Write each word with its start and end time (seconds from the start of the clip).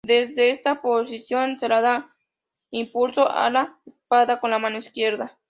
Desde 0.03 0.49
esta 0.49 0.81
posición 0.81 1.59
se 1.59 1.69
le 1.69 1.79
da 1.79 2.09
impulso 2.71 3.29
a 3.29 3.51
la 3.51 3.77
espada 3.85 4.39
con 4.39 4.49
la 4.49 4.57
mano 4.57 4.79
izquierda. 4.79 5.37